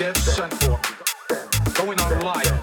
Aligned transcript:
dead 0.00 0.16
center, 0.16 0.78
going 1.74 2.00
on 2.00 2.20
live, 2.20 2.59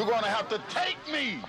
You're 0.00 0.08
going 0.08 0.22
to 0.22 0.30
have 0.30 0.48
to 0.48 0.58
take 0.70 0.96
me. 1.12 1.42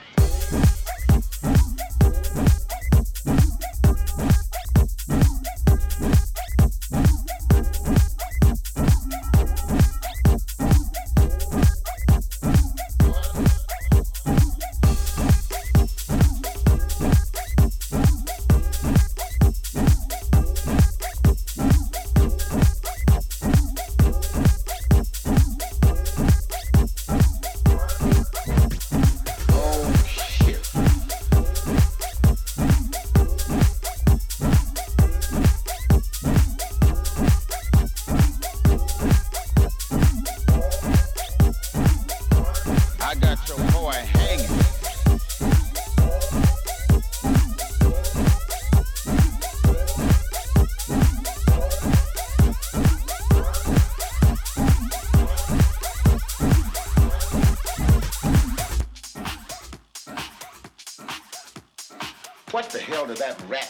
of 63.11 63.17
that 63.19 63.41
rap. 63.49 63.60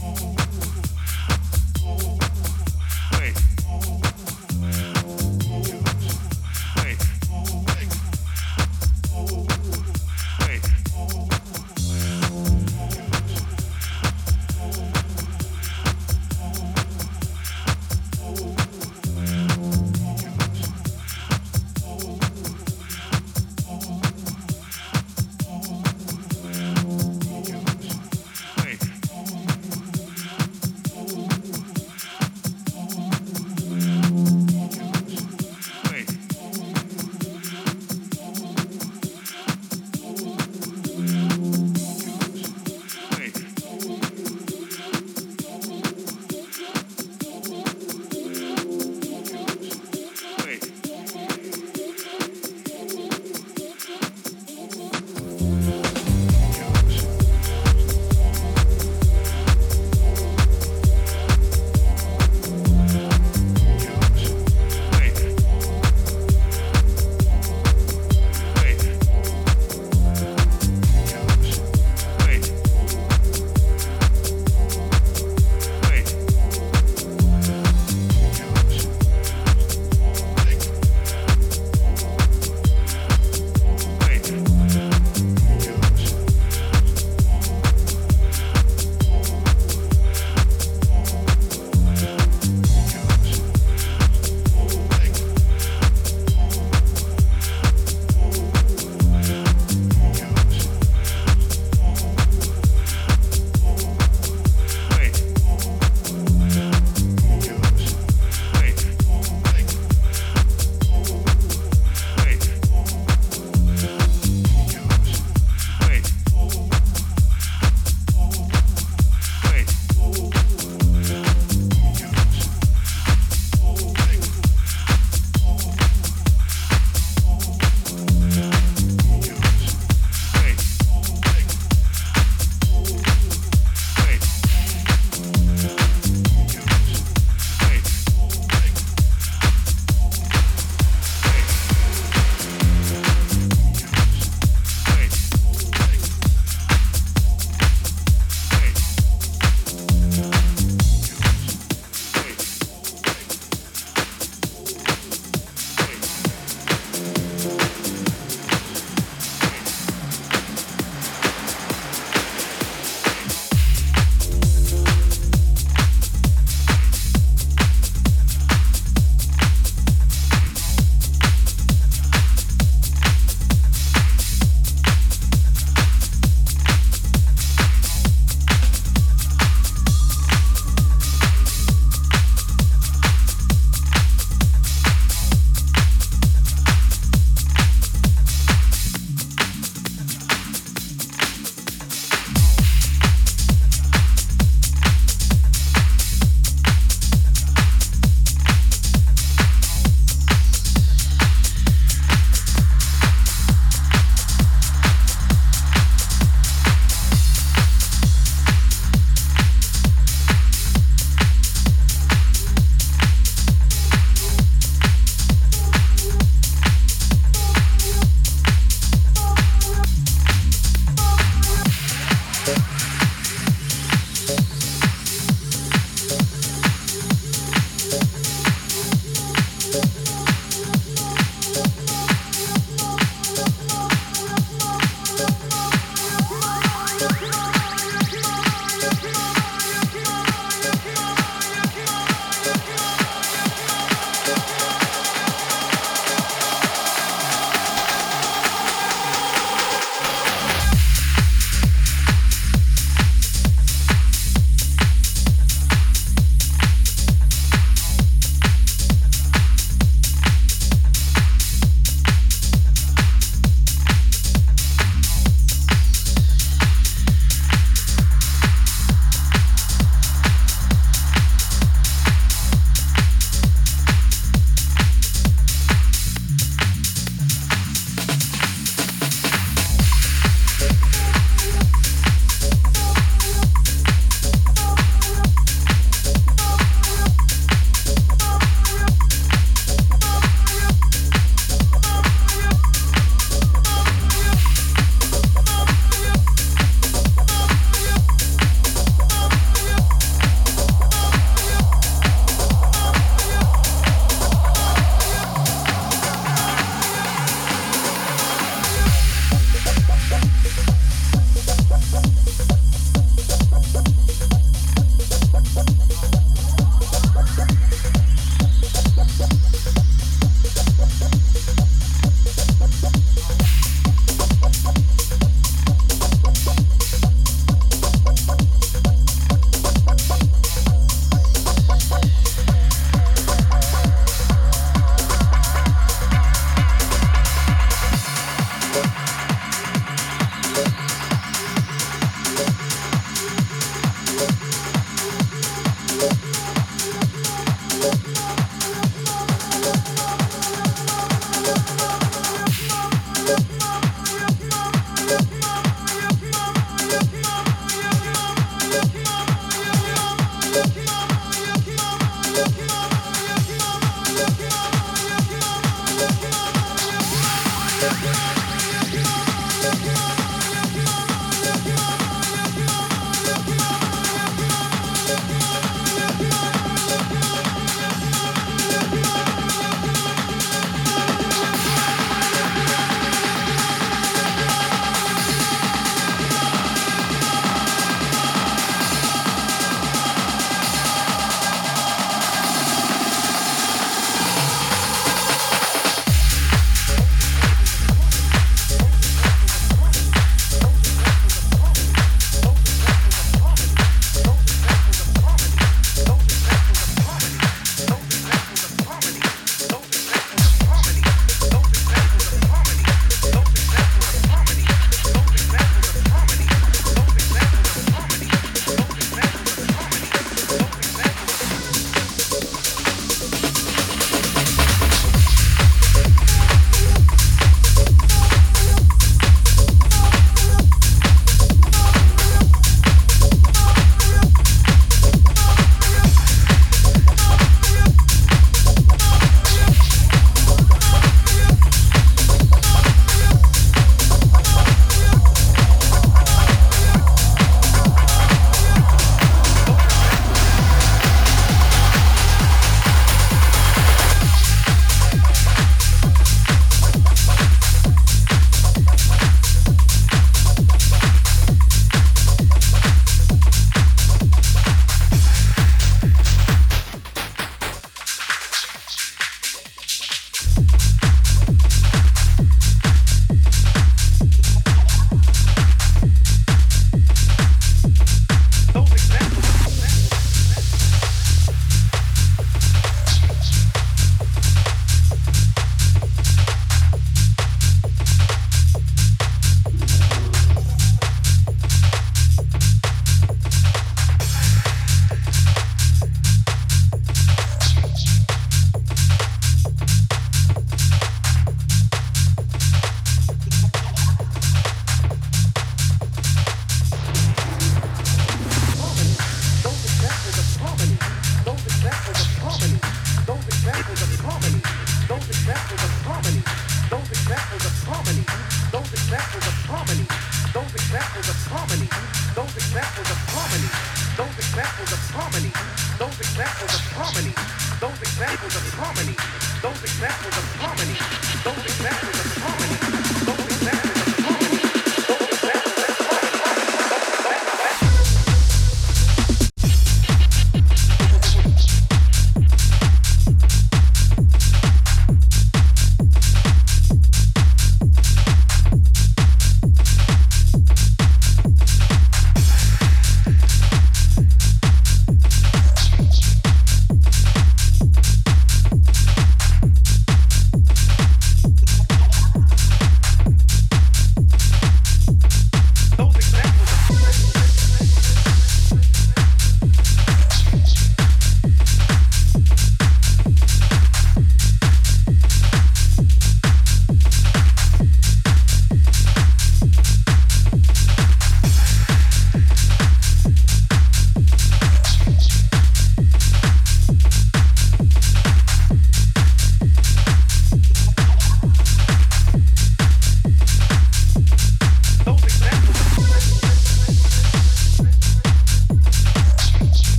home. 0.00 0.39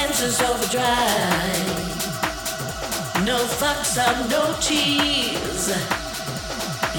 Senses 0.00 0.40
overdrive, 0.40 1.66
no 3.26 3.36
fucks 3.60 3.98
up, 3.98 4.16
no 4.30 4.54
cheese. 4.58 5.68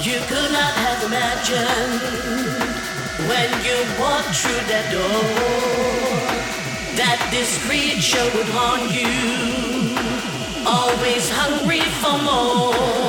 You 0.06 0.18
could 0.30 0.52
not 0.52 0.74
have 0.84 1.02
imagined 1.08 2.00
when 3.28 3.48
you 3.66 3.76
walked 4.00 4.34
through 4.40 4.64
that 4.72 4.86
door 4.94 5.22
that 7.00 7.18
this 7.32 7.50
creature 7.66 8.26
would 8.34 8.50
haunt 8.56 8.86
you, 8.98 9.12
always 10.64 11.28
hungry 11.28 11.82
for 12.00 12.18
more. 12.22 13.01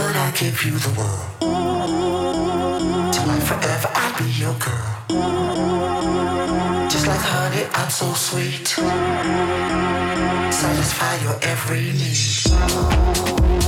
Could 0.00 0.16
I 0.16 0.30
give 0.30 0.64
you 0.64 0.72
the 0.86 0.92
world? 0.98 1.26
Till 3.12 3.26
life 3.26 3.46
forever, 3.50 3.90
I'll 3.94 4.16
be 4.18 4.28
your 4.42 4.54
girl. 4.66 4.90
Just 6.88 7.06
like 7.06 7.24
honey, 7.32 7.64
I'm 7.74 7.90
so 7.90 8.12
sweet. 8.14 8.68
Satisfy 10.60 11.14
your 11.24 11.38
every 11.42 11.92
need. 12.00 13.59